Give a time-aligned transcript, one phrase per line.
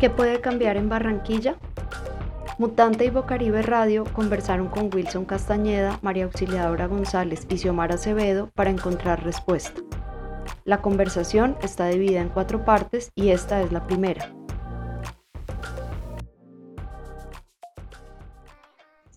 [0.00, 1.56] ¿Qué puede cambiar en Barranquilla?
[2.56, 8.70] Mutante y Bocaribe Radio conversaron con Wilson Castañeda, María Auxiliadora González y Xiomara Acevedo para
[8.70, 9.80] encontrar respuesta.
[10.64, 14.32] La conversación está dividida en cuatro partes y esta es la primera.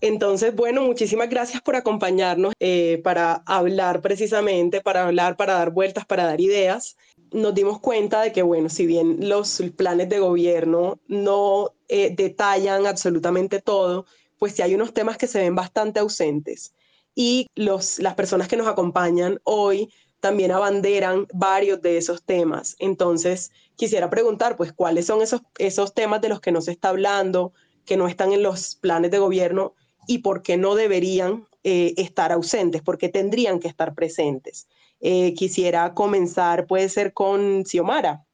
[0.00, 6.04] Entonces, bueno, muchísimas gracias por acompañarnos eh, para hablar precisamente, para hablar, para dar vueltas,
[6.04, 6.96] para dar ideas.
[7.32, 12.86] Nos dimos cuenta de que, bueno, si bien los planes de gobierno no eh, detallan
[12.86, 14.06] absolutamente todo,
[14.38, 16.74] pues sí hay unos temas que se ven bastante ausentes.
[17.14, 22.76] Y los, las personas que nos acompañan hoy también abanderan varios de esos temas.
[22.78, 26.90] Entonces, quisiera preguntar, pues, ¿cuáles son esos, esos temas de los que no se está
[26.90, 27.52] hablando,
[27.84, 29.74] que no están en los planes de gobierno
[30.06, 34.68] y por qué no deberían eh, estar ausentes, por qué tendrían que estar presentes.
[35.04, 38.24] Eh, quisiera comenzar, puede ser con Xiomara.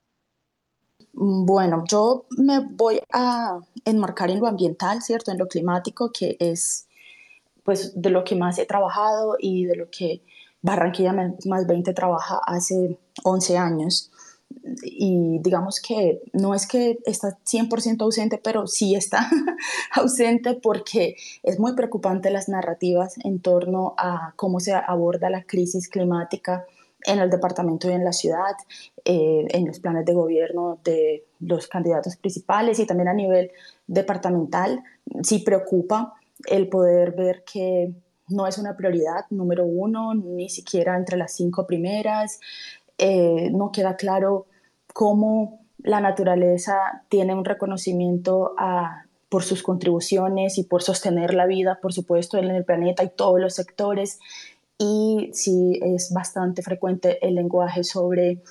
[1.14, 5.32] Bueno, yo me voy a enmarcar en lo ambiental, ¿cierto?
[5.32, 6.86] En lo climático, que es
[7.64, 10.22] pues de lo que más he trabajado y de lo que
[10.60, 11.14] Barranquilla
[11.46, 14.10] más 20 trabaja hace 11 años
[14.82, 19.28] y digamos que no es que está 100% ausente, pero sí está
[19.92, 25.88] ausente porque es muy preocupante las narrativas en torno a cómo se aborda la crisis
[25.88, 26.66] climática
[27.04, 28.56] en el departamento y en la ciudad,
[29.04, 33.52] eh, en los planes de gobierno de los candidatos principales y también a nivel
[33.86, 34.82] departamental.
[35.22, 36.14] Sí preocupa
[36.46, 37.92] el poder ver que
[38.28, 42.40] no es una prioridad número uno, ni siquiera entre las cinco primeras.
[42.98, 44.46] Eh, no queda claro
[44.92, 48.54] cómo la naturaleza tiene un reconocimiento
[49.28, 53.40] por sus contribuciones y por sostener la vida, por supuesto, en el planeta y todos
[53.40, 54.18] los sectores.
[54.78, 58.42] Y sí es bastante frecuente el lenguaje sobre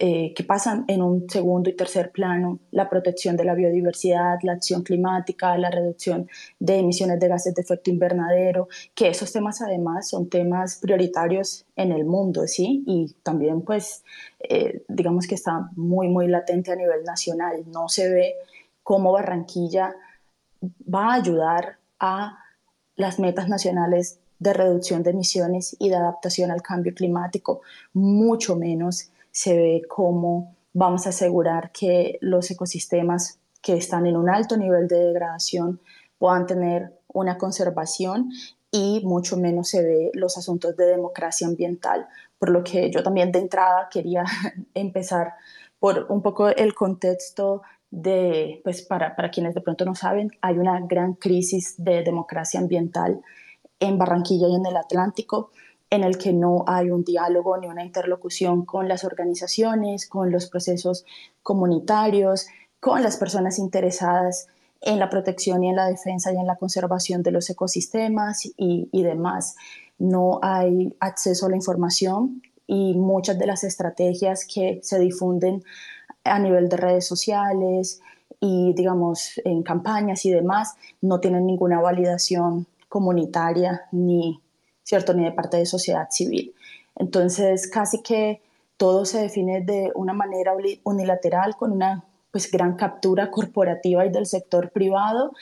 [0.00, 4.52] eh, que pasan en un segundo y tercer plano, la protección de la biodiversidad, la
[4.52, 6.28] acción climática, la reducción
[6.60, 11.92] de emisiones de gases de efecto invernadero, que esos temas además son temas prioritarios en
[11.92, 12.84] el mundo, ¿sí?
[12.86, 14.04] Y también pues
[14.40, 17.64] eh, digamos que está muy, muy latente a nivel nacional.
[17.72, 18.34] No se ve
[18.82, 19.94] cómo Barranquilla
[20.62, 22.38] va a ayudar a
[22.96, 27.62] las metas nacionales de reducción de emisiones y de adaptación al cambio climático,
[27.92, 34.28] mucho menos se ve cómo vamos a asegurar que los ecosistemas que están en un
[34.28, 35.80] alto nivel de degradación
[36.18, 38.32] puedan tener una conservación
[38.72, 42.08] y mucho menos se ve los asuntos de democracia ambiental,
[42.40, 44.24] por lo que yo también de entrada quería
[44.74, 45.34] empezar
[45.78, 47.62] por un poco el contexto
[47.92, 52.58] de, pues para, para quienes de pronto no saben, hay una gran crisis de democracia
[52.58, 53.20] ambiental
[53.78, 55.52] en Barranquilla y en el Atlántico
[55.90, 60.48] en el que no hay un diálogo ni una interlocución con las organizaciones, con los
[60.48, 61.04] procesos
[61.42, 62.46] comunitarios,
[62.80, 64.48] con las personas interesadas
[64.80, 69.02] en la protección y en la defensa y en la conservación de los ecosistemas y,
[69.02, 69.56] demás.
[69.98, 75.64] No hay acceso a la información y muchas de las estrategias que se difunden
[76.22, 78.00] a nivel de redes sociales
[78.40, 84.40] y digamos en campañas y demás no tienen ninguna validación comunitaria ni
[84.88, 85.12] ¿cierto?
[85.12, 86.54] Ni de parte de sociedad civil.
[86.96, 88.40] Entonces, casi que
[88.78, 94.24] todo se define de una manera unilateral, con una pues, gran captura corporativa y del
[94.24, 95.32] sector privado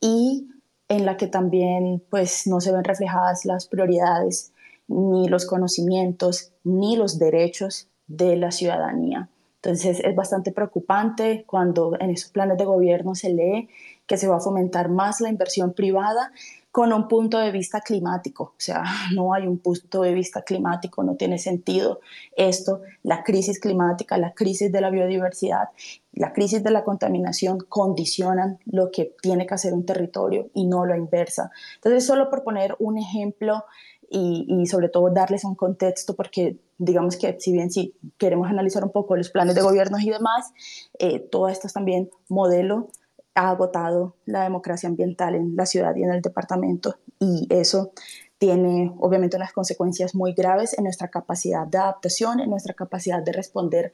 [0.00, 0.48] y
[0.88, 4.54] en la que también pues, no se ven reflejadas las prioridades,
[4.88, 9.28] ni los conocimientos, ni los derechos de la ciudadanía.
[9.56, 13.68] Entonces es bastante preocupante cuando en esos planes de gobierno se lee
[14.06, 16.32] que se va a fomentar más la inversión privada
[16.76, 18.44] con un punto de vista climático.
[18.44, 18.84] O sea,
[19.14, 22.00] no hay un punto de vista climático, no tiene sentido
[22.36, 22.82] esto.
[23.02, 25.70] La crisis climática, la crisis de la biodiversidad,
[26.12, 30.84] la crisis de la contaminación condicionan lo que tiene que hacer un territorio y no
[30.84, 31.50] lo inversa.
[31.76, 33.64] Entonces, solo por poner un ejemplo
[34.10, 38.92] y, sobre todo darles un contexto, porque digamos que si bien si queremos analizar un
[38.92, 40.52] poco los planes de gobierno y demás,
[40.98, 42.90] eh, todo esto es también modelo
[43.36, 47.92] ha agotado la democracia ambiental en la ciudad y en el departamento y eso
[48.38, 53.32] tiene obviamente unas consecuencias muy graves en nuestra capacidad de adaptación, en nuestra capacidad de
[53.32, 53.92] responder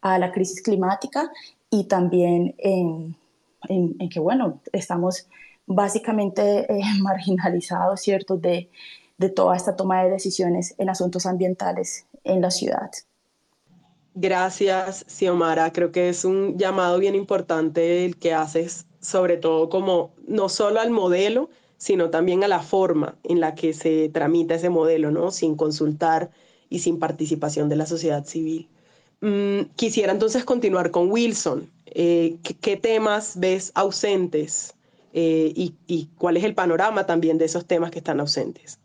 [0.00, 1.30] a la crisis climática
[1.70, 3.16] y también en,
[4.10, 5.28] que, bueno, estamos
[5.66, 8.70] básicamente eh, marginalizados, ¿cierto?, de,
[9.18, 12.90] de toda esta toma de decisiones en asuntos ambientales en la ciudad.
[14.14, 15.72] Gracias, Xiomara.
[15.72, 20.80] Creo que es un llamado bien importante el que haces, sobre todo como no solo
[20.80, 21.48] al modelo,
[21.78, 25.30] sino también a la forma en la que se tramita ese modelo, ¿no?
[25.30, 26.30] Sin consultar
[26.68, 28.68] y sin participación de la sociedad civil.
[29.20, 31.70] Mm, quisiera entonces continuar con Wilson.
[31.86, 34.74] Eh, ¿qué, temas ves ausentes
[35.12, 38.78] eh, y, cuál es el panorama también de esos temas que están ausentes?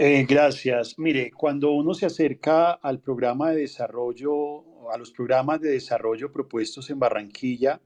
[0.00, 0.96] Eh, gracias.
[0.96, 6.88] Mire, cuando uno se acerca al programa de desarrollo, a los programas de desarrollo propuestos
[6.90, 7.80] en Barranquilla,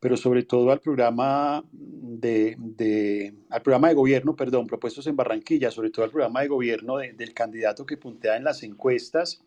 [0.00, 5.90] pero sobre todo al programa de, al programa de gobierno, perdón, propuestos en Barranquilla, sobre
[5.90, 9.40] todo al programa de gobierno del candidato que puntea en las encuestas,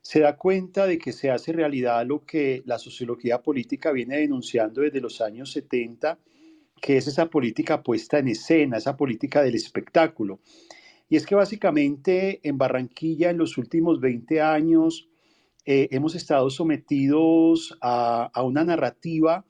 [0.00, 4.80] se da cuenta de que se hace realidad lo que la sociología política viene denunciando
[4.80, 6.18] desde los años 70,
[6.80, 10.40] que es esa política puesta en escena, esa política del espectáculo.
[11.12, 15.10] Y es que básicamente en Barranquilla en los últimos 20 años
[15.66, 19.44] eh, hemos estado sometidos a, una narrativa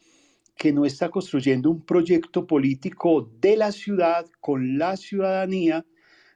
[0.56, 5.87] que no está construyendo un proyecto político de la ciudad con la ciudadanía,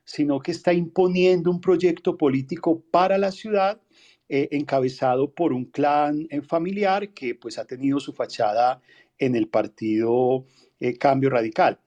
[0.05, 3.81] sino que está imponiendo un proyecto político para la ciudad
[4.29, 8.81] eh, encabezado por un clan eh, familiar que pues ha tenido su fachada
[9.19, 10.47] en el partido
[11.01, 11.81] Cambio Radical.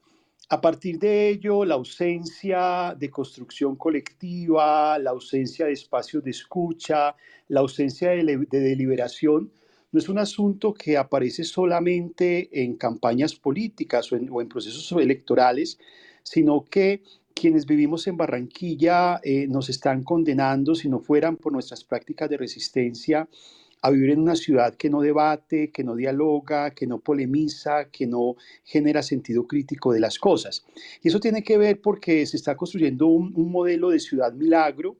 [0.51, 7.15] A partir de ello, la ausencia de construcción colectiva, la ausencia de espacios de escucha,
[7.49, 9.51] la ausencia de, deliberación,
[9.91, 15.77] no es un asunto que aparece solamente en campañas políticas o en procesos electorales,
[16.23, 17.03] sino que
[17.35, 22.37] quienes vivimos en Barranquilla eh, nos están condenando, si no fueran por nuestras prácticas de
[22.37, 23.29] resistencia,
[23.81, 28.07] a vivir en una ciudad que no debate, que no dialoga, que no polemiza, que
[28.07, 30.65] no genera sentido crítico de las cosas.
[31.01, 34.97] Y eso tiene que ver porque se está construyendo un, modelo de ciudad milagro,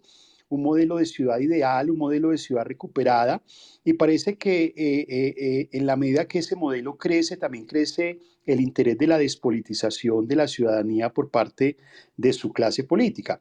[0.47, 3.43] un modelo de ciudad ideal, un modelo de ciudad recuperada,
[3.83, 8.19] y parece que eh, eh, eh, en la medida que ese modelo crece, también crece
[8.45, 11.77] el interés de la despolitización de la ciudadanía por parte
[12.17, 13.39] de su clase política.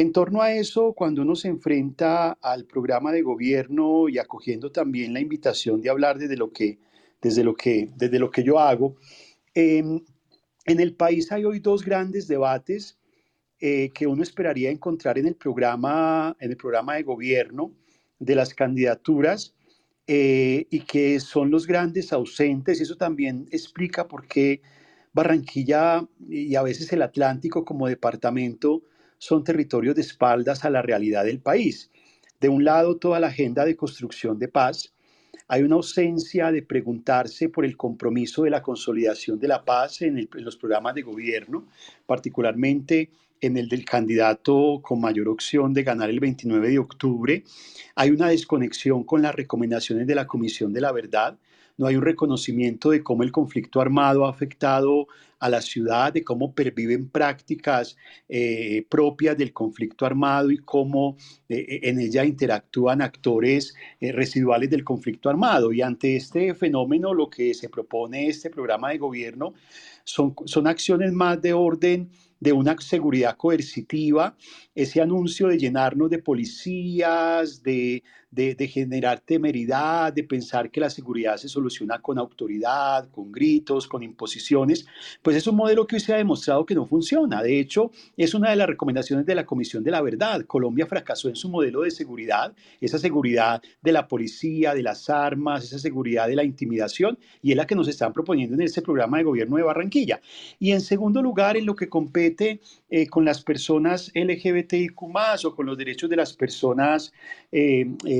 [0.00, 5.12] En torno a eso, cuando uno se enfrenta al programa de gobierno y acogiendo también
[5.12, 6.78] la invitación de hablar desde lo que,
[7.20, 8.96] desde lo que, desde lo que yo hago,
[9.52, 10.00] em,
[10.64, 12.98] en el país hay hoy dos grandes debates
[13.60, 17.74] eh, que uno esperaría encontrar en el programa, en el programa de gobierno
[18.18, 19.54] de las candidaturas
[20.06, 22.80] eh, y que son los grandes ausentes.
[22.80, 24.62] Eso también explica por qué
[25.12, 28.82] Barranquilla y a veces el Atlántico como departamento
[29.20, 31.90] son territorios de espaldas a la realidad del país.
[32.40, 34.94] De un lado, toda la agenda de construcción de paz.
[35.46, 40.16] Hay una ausencia de preguntarse por el compromiso de la consolidación de la paz en,
[40.16, 41.68] en los programas de gobierno,
[42.06, 43.10] particularmente
[43.42, 47.44] en el del candidato con mayor opción de ganar el 29 de octubre.
[47.96, 51.38] Hay una desconexión con las recomendaciones de la Comisión de la Verdad.
[51.80, 55.06] No hay un reconocimiento de cómo el conflicto armado ha afectado
[55.38, 57.96] a la ciudad, de cómo perviven prácticas
[58.28, 61.16] eh, propias del conflicto armado y cómo
[61.48, 65.72] eh, en ella interactúan actores eh, residuales del conflicto armado.
[65.72, 69.54] Y ante este fenómeno, lo que se propone este programa de gobierno
[70.04, 72.10] son acciones más de orden
[72.40, 74.34] de una seguridad coercitiva,
[74.74, 81.36] ese anuncio de llenarnos de policías, de, de, generar temeridad, de pensar que la seguridad
[81.36, 84.86] se soluciona con autoridad, con gritos, con imposiciones,
[85.22, 87.42] pues es un modelo que hoy se ha demostrado que no funciona.
[87.42, 90.42] De hecho, es una de las recomendaciones de la Comisión de la Verdad.
[90.46, 95.64] Colombia fracasó en su modelo de seguridad, esa seguridad de la policía, de las armas,
[95.64, 99.18] esa seguridad de la intimidación, y es la que nos están proponiendo en este programa
[99.18, 100.20] de gobierno de Barranquilla.
[100.58, 105.00] Y en segundo lugar, en lo que compete eh, con las personas LGBTIQ
[105.44, 107.12] o con los derechos de las personas
[107.52, 108.19] eh, eh,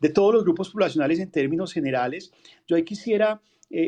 [0.00, 2.32] de todos los grupos poblacionales en términos generales,
[2.66, 3.40] yo ahí quisiera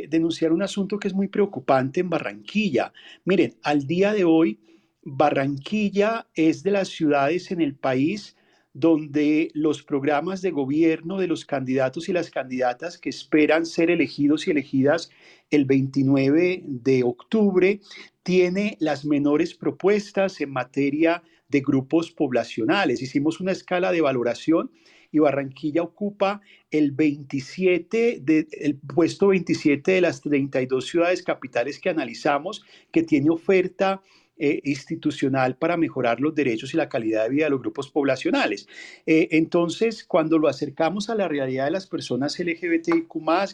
[0.08, 2.92] denunciar un asunto que es muy preocupante en Barranquilla.
[3.24, 4.58] Miren, al día de hoy,
[5.02, 8.36] Barranquilla es de las ciudades en el país
[8.72, 14.48] donde los programas de gobierno de los candidatos y las candidatas que esperan ser elegidos
[14.48, 15.10] y elegidas
[15.50, 17.80] el 29 de octubre
[18.24, 23.00] tiene las menores propuestas en materia de grupos poblacionales.
[23.00, 24.72] Hicimos una escala de valoración
[25.14, 26.40] y Barranquilla ocupa
[26.72, 34.02] el 27 de, puesto 27 de las 32 ciudades capitales que analizamos que tiene oferta
[34.36, 38.66] eh, institucional para mejorar los derechos y la calidad de vida de los grupos poblacionales.
[39.06, 43.06] Eh, entonces, cuando lo acercamos a la realidad de las personas LGBTIQ,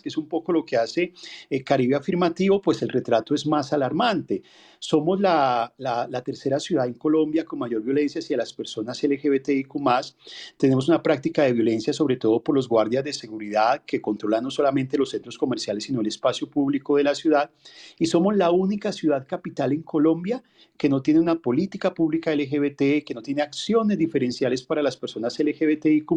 [0.03, 1.13] que es un poco lo que hace
[1.51, 4.43] eh, Caribe Afirmativo, pues el retrato es más alarmante.
[4.81, 9.75] Somos la, la, tercera ciudad en Colombia con mayor violencia hacia las personas LGBTIQ.
[10.57, 14.51] Tenemos una práctica de violencia, sobre todo por los guardias de seguridad que controlan no
[14.51, 17.51] solamente los centros comerciales, sino el espacio público de la ciudad.
[17.99, 20.43] Y somos la única ciudad capital en Colombia
[20.79, 25.39] que no tiene una política pública LGBT, que no tiene acciones diferenciales para las personas
[25.39, 26.11] LGBTIQ.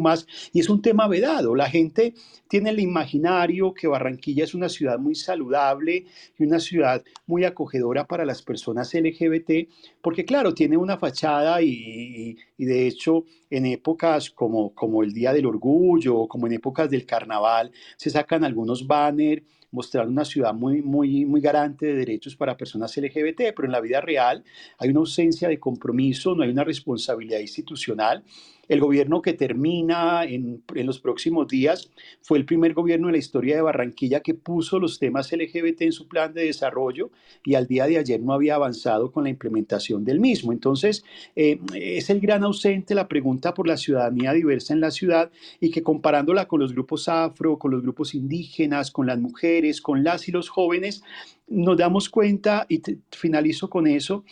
[0.54, 1.54] Y es un tema vedado.
[1.54, 2.14] La gente
[2.48, 6.06] tiene el imaginario que Barranquilla es una ciudad muy saludable
[6.40, 9.70] y una ciudad muy acogedora para las personas LGBT,
[10.02, 15.46] porque claro, tiene una fachada y, de hecho en épocas como, como el Día del
[15.46, 19.44] Orgullo, como en épocas del Carnaval, se sacan algunos banners
[19.74, 23.82] mostrando una ciudad muy, muy, muy garante de derechos para personas LGBT, pero en la
[23.82, 24.44] vida real
[24.78, 28.24] hay una ausencia de compromiso, no hay una responsabilidad institucional
[28.70, 31.92] el gobierno que termina en, los próximos días
[32.22, 35.92] fue el primer gobierno en la historia de Barranquilla que puso los temas LGBT en
[35.92, 37.12] su plan de desarrollo
[37.44, 40.54] y al día de ayer no había avanzado con la implementación del mismo.
[40.54, 41.04] Entonces,
[41.36, 45.70] eh, es el gran ausente la pregunta por la ciudadanía diversa en la ciudad y
[45.70, 50.28] que comparándola con los grupos afro, con los grupos indígenas, con las mujeres, con las
[50.28, 51.04] y los jóvenes,
[51.48, 54.24] nos damos cuenta, y finalizo con eso,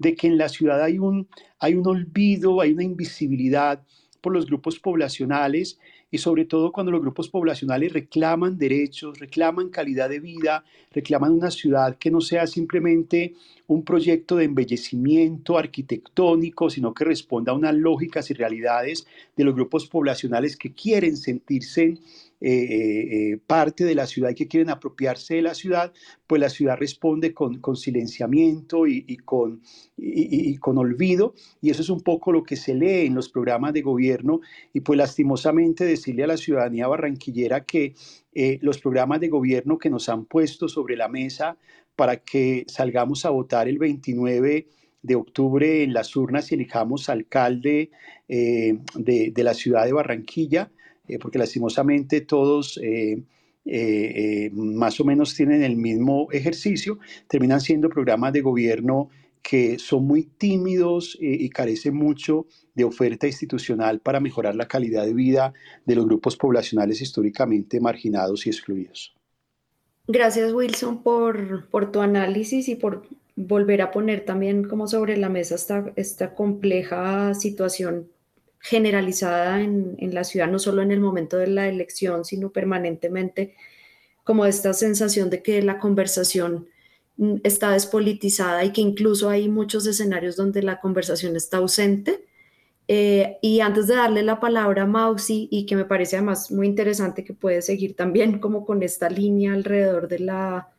[0.00, 1.28] de que en la ciudad hay un,
[1.60, 3.84] hay un olvido, hay una invisibilidad
[4.20, 5.78] por los grupos poblacionales
[6.10, 11.50] y sobre todo cuando los grupos poblacionales reclaman derechos, reclaman calidad de vida, reclaman una
[11.50, 13.34] ciudad que no sea simplemente
[13.66, 19.54] un proyecto de embellecimiento arquitectónico, sino que responda a unas lógicas y realidades de los
[19.54, 21.98] grupos poblacionales que quieren sentirse
[22.42, 25.92] eh, eh, parte de la ciudad y que quieren apropiarse de la ciudad,
[26.26, 29.60] pues la ciudad responde con, silenciamiento y, con,
[30.58, 31.34] con olvido.
[31.60, 34.40] Y eso es un poco lo que se lee en los programas de gobierno.
[34.72, 37.94] Y pues lastimosamente decirle a la ciudadanía barranquillera que
[38.32, 41.58] eh, los programas de gobierno que nos han puesto sobre la mesa
[41.94, 44.66] para que salgamos a votar el 29
[45.02, 47.90] de octubre en las urnas y elijamos alcalde
[48.28, 48.80] de,
[49.34, 50.70] de, la ciudad de Barranquilla,
[51.10, 53.22] eh, porque lastimosamente todos eh,
[53.64, 56.98] eh, más o menos tienen el mismo ejercicio,
[57.28, 59.10] terminan siendo programas de gobierno
[59.42, 65.14] que son muy tímidos y carecen mucho de oferta institucional para mejorar la calidad de
[65.14, 65.54] vida
[65.86, 69.14] de los grupos poblacionales históricamente marginados y excluidos.
[70.06, 75.54] Gracias Wilson por, tu análisis y por volver a poner también como sobre la mesa
[75.54, 78.08] esta, esta compleja situación
[78.60, 83.54] generalizada en, la ciudad, no solo en el momento de la elección, sino permanentemente,
[84.24, 86.68] como esta sensación de que la conversación
[87.16, 92.24] mm, está despolitizada y que incluso hay muchos escenarios donde la conversación está ausente.
[92.88, 96.66] Eh, y antes de darle la palabra a Mausi, y que me parece además muy
[96.66, 100.70] interesante que puede seguir también como con esta línea alrededor de la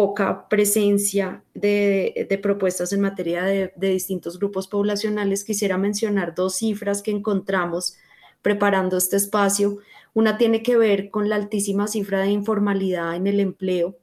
[0.00, 7.10] poca presencia de, propuestas en materia de, distintos grupos poblacionales, quisiera mencionar dos cifras que
[7.10, 7.98] encontramos
[8.40, 9.76] preparando este espacio.
[10.14, 13.98] Una tiene que ver con la altísima cifra de informalidad en el empleo,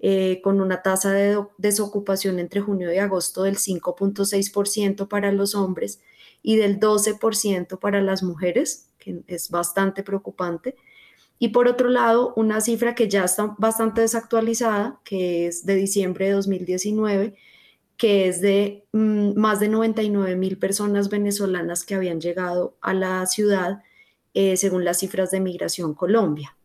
[0.00, 6.02] eh, con una tasa de desocupación entre junio y agosto del 5.6% para los hombres
[6.42, 10.76] y del 12% para las mujeres, que es bastante preocupante.
[11.38, 16.26] Y por otro lado, una cifra que ya está bastante desactualizada, que es de diciembre
[16.26, 17.36] de 2019,
[17.96, 23.26] que es de mm, más de 99 mil personas venezolanas que habían llegado a la
[23.26, 23.82] ciudad,
[24.34, 26.56] eh, según las cifras de Migración Colombia.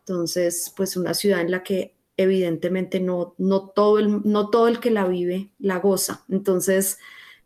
[0.00, 4.80] Entonces, pues una ciudad en la que evidentemente no, no, todo, el, no todo el
[4.80, 6.24] que la vive la goza.
[6.28, 6.98] Entonces,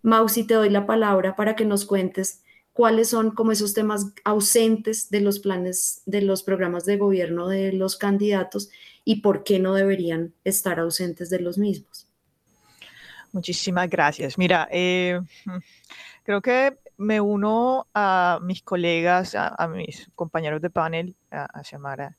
[0.03, 2.43] Mausi, te doy la palabra para que nos cuentes
[2.81, 7.75] cuáles son como esos temas ausentes de los planes, de los programas de gobierno de
[7.75, 8.71] los candidatos
[9.05, 12.09] y por qué no deberían estar ausentes de los mismos.
[13.33, 14.39] Muchísimas gracias.
[14.39, 15.21] Mira, eh,
[16.23, 22.17] creo que me uno a mis colegas, a, mis compañeros de panel, a, a Xiomara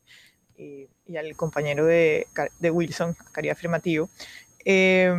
[0.56, 2.28] y, al compañero de,
[2.60, 4.08] de Wilson, Caridad Afirmativo,
[4.64, 5.12] eh,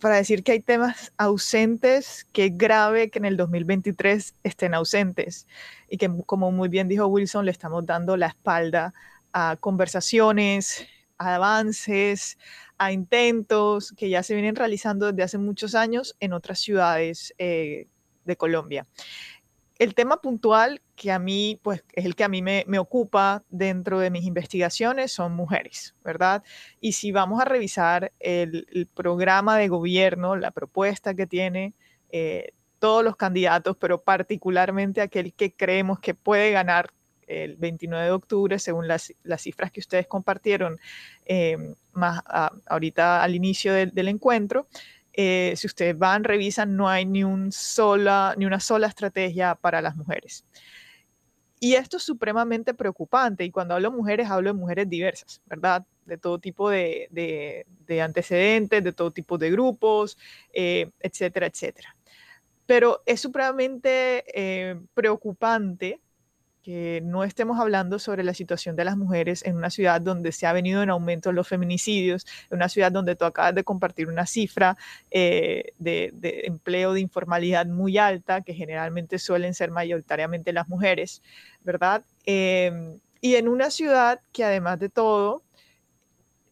[0.00, 5.46] para decir que hay temas ausentes, que es grave que en el 2023 estén ausentes.
[5.88, 8.94] Y que, como muy bien dijo Wilson, le estamos dando la espalda
[9.32, 10.86] a conversaciones,
[11.18, 12.38] a avances,
[12.78, 17.86] a intentos que ya se vienen realizando desde hace muchos años en otras ciudades eh,
[18.24, 18.86] de Colombia
[19.80, 23.98] el tema puntual que a mí, pues es el que a mí me, ocupa dentro
[23.98, 26.44] de mis investigaciones son mujeres, ¿verdad?
[26.82, 31.72] Y si vamos a revisar el, programa de gobierno, la propuesta que tiene
[32.10, 36.90] eh, todos los candidatos, pero particularmente aquel que creemos que puede ganar
[37.26, 40.78] el 29 de octubre, según las, cifras que ustedes compartieron
[41.24, 41.56] eh,
[41.92, 42.20] más
[42.66, 44.66] ahorita al inicio del encuentro.
[45.12, 49.82] Eh, si ustedes van, revisan, no hay ni, un sola, ni una sola estrategia para
[49.82, 50.44] las mujeres.
[51.58, 53.44] Y esto es supremamente preocupante.
[53.44, 55.84] Y cuando hablo de mujeres, hablo de mujeres diversas, ¿verdad?
[56.06, 60.16] De todo tipo de, de, antecedentes, de todo tipo de grupos,
[60.52, 61.94] eh, etcétera, etcétera.
[62.64, 66.00] Pero es supremamente eh, preocupante
[66.62, 70.46] que no estemos hablando sobre la situación de las mujeres en una ciudad donde se
[70.46, 74.26] ha venido en aumento los feminicidios, en una ciudad donde tú acabas de compartir una
[74.26, 74.76] cifra
[75.10, 76.12] eh, de,
[76.44, 81.22] empleo de informalidad muy alta, que generalmente suelen ser mayoritariamente las mujeres,
[81.62, 82.04] ¿verdad?
[82.24, 85.42] Em, y en una ciudad que además de todo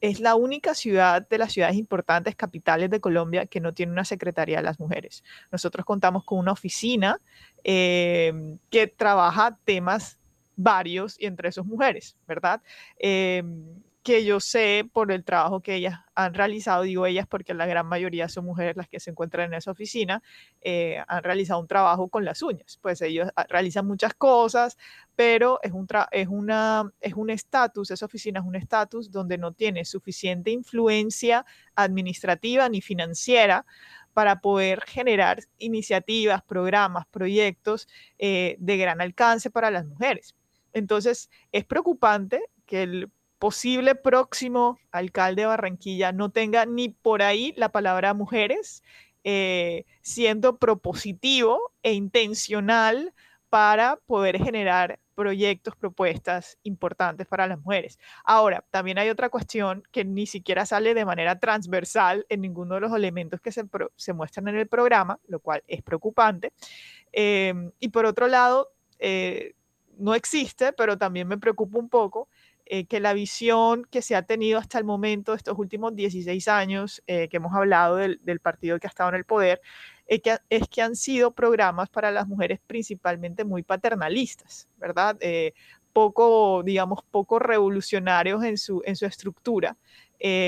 [0.00, 4.04] es la única ciudad de las ciudades importantes, capitales de Colombia, que no tiene una
[4.04, 5.24] secretaría de las mujeres.
[5.50, 7.20] Nosotros contamos con una oficina
[7.64, 10.18] eh, que trabaja temas
[10.56, 12.62] varios y entre esos mujeres, ¿verdad?
[12.98, 13.42] Eh,
[14.08, 17.86] que yo sé por el trabajo que ellas han realizado, digo ellas porque la gran
[17.86, 20.22] mayoría son mujeres las que se encuentran en esa oficina,
[20.62, 22.78] eh, han realizado un trabajo con las uñas.
[22.80, 24.78] Pues ellos ah, realizan muchas cosas,
[25.14, 29.52] pero es un es una es un estatus, esa oficina es un estatus donde no
[29.52, 33.66] tiene suficiente influencia administrativa ni financiera
[34.14, 37.88] para poder generar iniciativas, programas, proyectos
[38.18, 40.34] eh, de gran alcance para las mujeres.
[40.72, 47.54] Entonces, es preocupante que el posible próximo alcalde de Barranquilla no tenga ni por ahí
[47.56, 48.82] la palabra mujeres,
[49.24, 53.14] eh, siendo propositivo e intencional
[53.48, 57.98] para poder generar proyectos, propuestas importantes para las mujeres.
[58.24, 62.82] Ahora, también hay otra cuestión que ni siquiera sale de manera transversal en ninguno de
[62.82, 63.64] los elementos que se,
[64.12, 66.52] muestran en el programa, lo cual es preocupante.
[67.10, 69.54] Em, y por otro lado, eh,
[69.98, 72.28] no existe, pero también me preocupa un poco
[72.70, 77.02] eh, que la visión que se ha tenido hasta el momento, estos últimos 16 años
[77.06, 79.62] eh, que hemos hablado del, partido que ha estado en el poder,
[80.06, 85.16] es que, han sido programas para las mujeres principalmente muy paternalistas, ¿verdad?
[85.20, 85.54] Eh,
[85.94, 89.76] poco, digamos, poco revolucionarios en su estructura,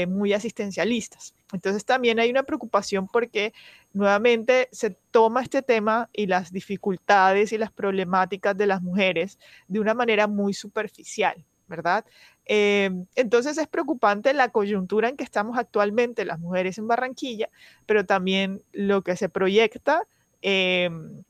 [0.06, 1.34] muy asistencialistas.
[1.52, 3.52] Entonces también hay una preocupación porque
[3.92, 9.80] nuevamente se toma este tema y las dificultades y las problemáticas de las mujeres de
[9.80, 11.44] una manera muy superficial.
[11.70, 12.04] ¿Verdad?
[12.44, 17.48] Em, entonces es preocupante la coyuntura en que estamos actualmente las mujeres en Barranquilla,
[17.86, 20.02] pero también lo que se proyecta
[20.42, 21.22] em,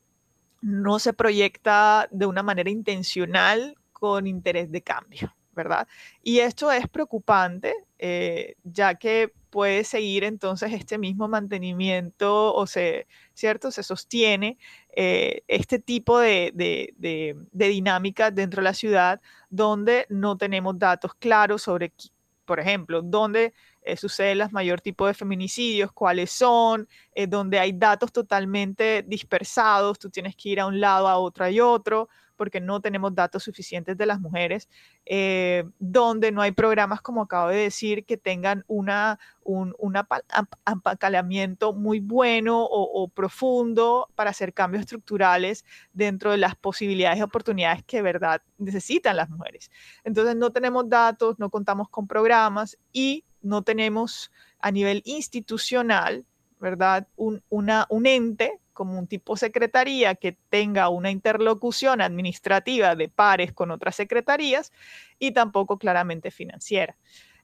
[0.61, 5.87] no se proyecta de una manera intencional con interés de cambio, ¿verdad?
[6.23, 13.05] Y esto es preocupante, eh, ya que puede seguir entonces este mismo mantenimiento o se,
[13.35, 13.69] ¿cierto?
[13.69, 14.57] Se sostiene
[14.93, 21.61] eh, este tipo de, de, dinámica dentro de la ciudad donde no tenemos datos claros
[21.61, 21.93] sobre,
[22.45, 27.71] por ejemplo, dónde eh, suceden los mayor tipo de feminicidios, cuáles son, eh, donde hay
[27.71, 32.09] datos totalmente dispersados, tú tienes que ir a un lado, a otro y otro,
[32.41, 34.67] porque no tenemos datos suficientes de las mujeres,
[35.05, 39.75] eh, donde no hay programas, como acabo de decir, que tengan una, un,
[40.65, 47.83] apacalamiento muy bueno o, profundo para hacer cambios estructurales dentro de las posibilidades y oportunidades
[47.83, 49.69] que de verdad necesitan las mujeres.
[50.03, 56.25] Entonces no tenemos datos, no contamos con programas y no tenemos a nivel institucional,
[56.59, 57.07] ¿verdad?
[57.17, 63.53] Un, una, un ente como un tipo secretaría que tenga una interlocución administrativa de pares
[63.53, 64.71] con otras secretarías
[65.19, 66.97] y tampoco claramente financiera.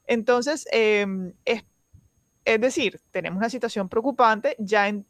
[0.06, 1.64] Entonces, em, es,
[2.46, 5.06] es decir, tenemos una situación preocupante ya en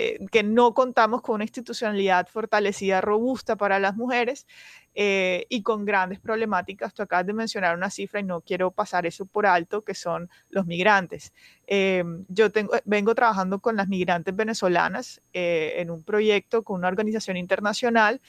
[0.00, 4.46] eh, que no contamos con una institucionalidad fortalecida, robusta para las mujeres
[4.94, 6.94] eh, y con grandes problemáticas.
[6.94, 10.30] Tú acabas de mencionar una cifra y no quiero pasar eso por alto, que son
[10.50, 11.32] los migrantes.
[11.66, 12.46] Eh, yo
[12.84, 18.20] vengo trabajando con las migrantes venezolanas en un proyecto con una organización internacional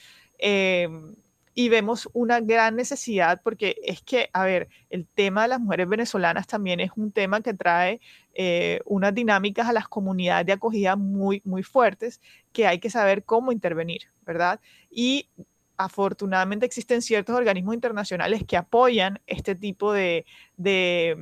[1.60, 5.90] y vemos una gran necesidad porque es que, a ver, el tema de las mujeres
[5.90, 8.00] venezolanas también es un tema que trae
[8.32, 12.22] eh, unas dinámicas a las comunidades de acogida muy, muy fuertes
[12.54, 14.58] que hay que saber cómo intervenir, ¿verdad?
[14.90, 15.28] Y
[15.76, 20.24] afortunadamente existen ciertos organismos internacionales que apoyan este tipo de,
[20.56, 21.18] de,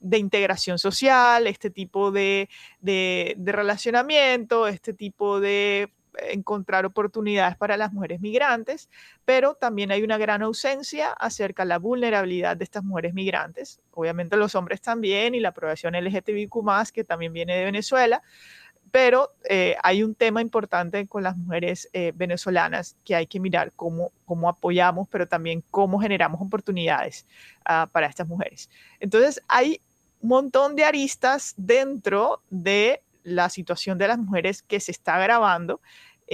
[0.00, 2.48] integración social, este tipo de,
[2.80, 8.88] de relacionamiento, este tipo de encontrar oportunidades para las mujeres migrantes,
[9.24, 13.80] pero también hay una gran ausencia acerca de la vulnerabilidad de estas mujeres migrantes.
[13.92, 16.52] Obviamente los hombres también y la aprobación LGTBIQ
[16.92, 18.22] que también viene de Venezuela,
[18.92, 23.72] pero eh, hay un tema importante con las mujeres eh, venezolanas que hay que mirar
[23.74, 27.26] cómo, cómo apoyamos, pero también cómo generamos oportunidades
[27.64, 28.68] ah, para estas mujeres.
[29.00, 29.80] Entonces, hay
[30.20, 35.80] un montón de aristas dentro de la situación de las mujeres que se está agravando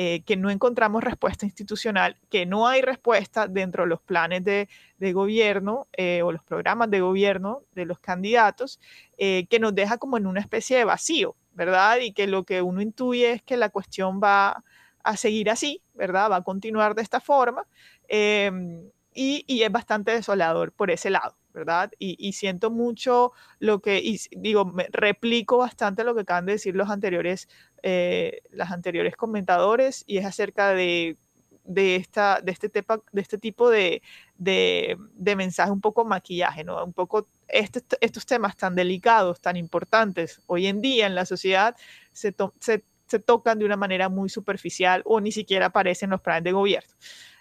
[0.00, 4.68] eh, que no encontramos respuesta institucional, que no hay respuesta dentro de los planes de,
[5.12, 8.78] gobierno eh, o los programas de gobierno de los candidatos,
[9.16, 11.98] eh, que nos deja como en una especie de vacío, ¿verdad?
[11.98, 14.62] Y que lo que uno intuye es que la cuestión va
[15.02, 16.30] a seguir así, ¿verdad?
[16.30, 17.66] Va a continuar de esta forma.
[18.06, 21.90] Em, y, y, es bastante desolador por ese lado, ¿verdad?
[21.98, 26.76] Y, siento mucho lo que, y digo, me replico bastante lo que acaban de decir
[26.76, 27.48] los anteriores,
[27.82, 31.16] eh, las anteriores comentadores, y es acerca de,
[31.64, 34.02] de, esta, de, este, tepa, de este tipo de,
[34.36, 36.84] de, de, mensaje, un poco maquillaje, ¿no?
[36.84, 41.74] Un poco este, estos temas tan delicados, tan importantes hoy en día en la sociedad,
[42.12, 46.20] se, se, se tocan de una manera muy superficial o ni siquiera aparecen en los
[46.20, 46.94] planes de gobierno.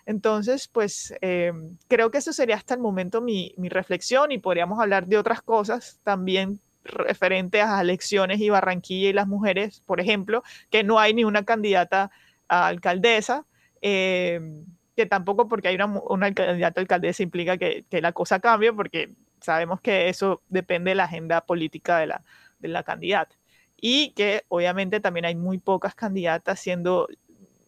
[0.08, 1.52] Entonces, pues eh,
[1.90, 6.00] creo que eso sería hasta el momento mi, reflexión y podríamos hablar de otras cosas
[6.02, 11.26] también referente a elecciones y Barranquilla y las mujeres, por ejemplo, que no hay ni
[11.26, 12.10] una candidata
[12.48, 13.46] a alcaldesa,
[13.82, 14.40] eh,
[14.96, 19.10] que tampoco porque hay una, una candidata a alcaldesa implica que, la cosa cambie, porque
[19.42, 22.24] sabemos que eso depende de la agenda política de la,
[22.60, 23.36] de la candidata.
[23.76, 27.10] Y que obviamente también hay muy pocas candidatas siendo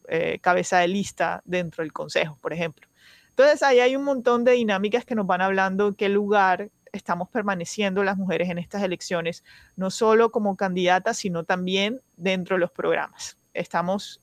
[0.10, 2.88] eh, cabeza de lista dentro del Consejo, por ejemplo.
[3.30, 8.04] Entonces ahí hay un montón de dinámicas que nos van hablando qué lugar estamos permaneciendo
[8.04, 9.44] las mujeres en estas elecciones,
[9.76, 13.38] no solo como candidatas, sino también dentro de los programas.
[13.54, 14.20] Estamos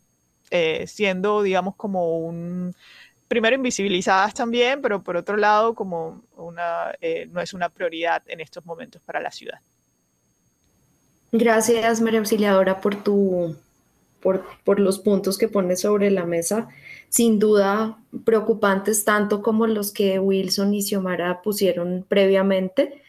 [0.51, 2.75] eh, siendo, digamos, como un,
[3.29, 8.41] primero invisibilizadas también, pero por otro lado, como una, eh, no es una prioridad en
[8.41, 9.61] estos momentos para la ciudad.
[11.33, 13.57] Gracias, María Auxiliadora, por tu
[14.65, 16.69] por, los puntos que pone sobre la mesa,
[17.09, 23.03] sin duda preocupantes tanto como los que Wilson y Xiomara pusieron previamente.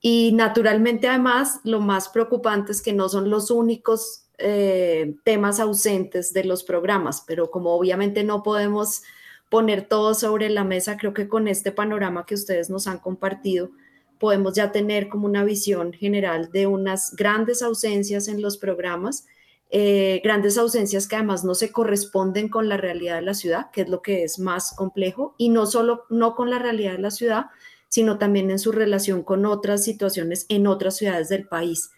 [0.00, 6.32] Y naturalmente además lo más preocupante es que no son los únicos eh, temas ausentes
[6.32, 9.02] de los programas, pero como obviamente no podemos
[9.50, 13.72] poner todo sobre la mesa, creo que con este panorama que ustedes nos han compartido,
[14.18, 19.26] podemos ya tener como una visión general de unas grandes ausencias en los programas
[19.72, 23.82] eh, grandes ausencias que además no se corresponden con la realidad de la ciudad, que
[23.82, 27.10] es lo que es más complejo, y no solo no con la realidad de la
[27.10, 27.46] ciudad,
[27.88, 31.90] sino también en su relación con otras situaciones en otras ciudades del país.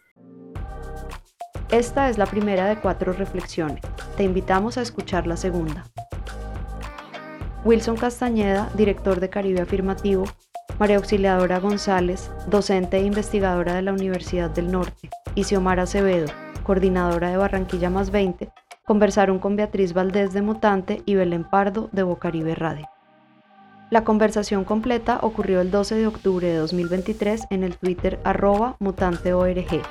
[1.71, 3.83] Esta es la primera de cuatro reflexiones.
[4.17, 5.87] Te invitamos a escuchar la segunda.
[7.65, 10.25] Wilson Castañeda, director de Caribe Afirmativo,
[10.79, 16.27] María Auxiliadora González, docente e investigadora de la Universidad del Norte, y Xiomara Acevedo,
[16.63, 18.51] coordinadora de Barranquilla Más 20,
[18.87, 22.89] conversaron con Beatriz Valdés de Mutante y Belén Pardo de Bocaribe Radio.
[23.91, 29.83] La conversación completa ocurrió el 12 de octubre de 2023 en el Twitter arroba mutanteorg.